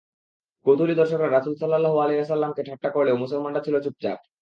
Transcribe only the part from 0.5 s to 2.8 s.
কৌতূহলী দর্শকরা রাসূল সাল্লাল্লাহু আলাইহি ওয়াসাল্লাম-কে